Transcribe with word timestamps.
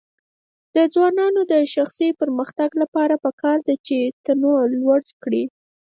د 0.75 0.77
ځوانانو 0.93 1.41
د 1.51 1.53
شخصي 1.73 2.09
پرمختګ 2.21 2.69
لپاره 2.81 3.15
پکار 3.25 3.57
ده 3.67 3.75
چې 3.87 3.97
تنوع 4.25 4.59
لوړ 4.81 4.99
کړي. 5.23 5.43